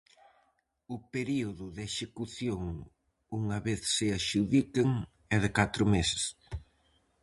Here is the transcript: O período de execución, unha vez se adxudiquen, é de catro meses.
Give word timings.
O 0.95 0.97
período 1.13 1.65
de 1.75 1.83
execución, 1.91 2.63
unha 3.39 3.57
vez 3.67 3.81
se 3.95 4.05
adxudiquen, 4.17 4.87
é 5.35 5.37
de 5.43 5.49
catro 5.57 5.83
meses. 5.93 6.23